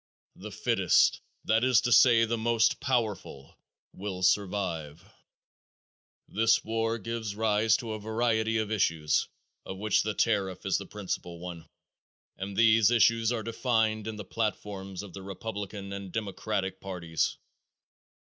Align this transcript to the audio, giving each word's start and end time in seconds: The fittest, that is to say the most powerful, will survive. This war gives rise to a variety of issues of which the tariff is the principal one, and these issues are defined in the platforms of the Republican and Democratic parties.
The 0.35 0.51
fittest, 0.51 1.21
that 1.45 1.63
is 1.63 1.79
to 1.81 1.91
say 1.91 2.25
the 2.25 2.35
most 2.35 2.79
powerful, 2.79 3.55
will 3.93 4.23
survive. 4.23 5.03
This 6.27 6.63
war 6.63 6.97
gives 6.97 7.35
rise 7.35 7.77
to 7.77 7.91
a 7.93 7.99
variety 7.99 8.57
of 8.57 8.71
issues 8.71 9.27
of 9.63 9.77
which 9.77 10.01
the 10.01 10.15
tariff 10.15 10.65
is 10.65 10.79
the 10.79 10.87
principal 10.87 11.37
one, 11.37 11.69
and 12.35 12.57
these 12.57 12.89
issues 12.89 13.31
are 13.31 13.43
defined 13.43 14.07
in 14.07 14.15
the 14.15 14.25
platforms 14.25 15.03
of 15.03 15.13
the 15.13 15.21
Republican 15.21 15.93
and 15.93 16.11
Democratic 16.11 16.79
parties. 16.81 17.37